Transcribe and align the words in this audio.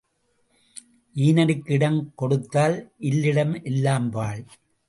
ஈனருக்கு 1.15 1.71
இடம் 1.73 1.99
கொடுத்தால் 2.15 2.75
இல்லிடம் 3.01 3.53
எல்லாம் 3.63 4.09
பாழ். 4.09 4.43